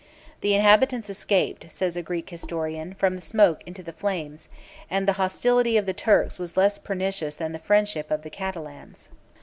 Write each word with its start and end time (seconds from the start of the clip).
The 0.39 0.55
inhabitants 0.55 1.11
escaped 1.11 1.69
(says 1.69 1.95
a 1.95 2.01
Greek 2.01 2.27
historian) 2.31 2.95
from 2.95 3.15
the 3.15 3.21
smoke 3.21 3.61
into 3.67 3.83
the 3.83 3.93
flames; 3.93 4.49
and 4.89 5.07
the 5.07 5.13
hostility 5.21 5.77
of 5.77 5.85
the 5.85 5.93
Turks 5.93 6.39
was 6.39 6.57
less 6.57 6.79
pernicious 6.79 7.35
than 7.35 7.51
the 7.51 7.59
friendship 7.59 8.09
of 8.09 8.23
the 8.23 8.31
Catalans. 8.31 9.09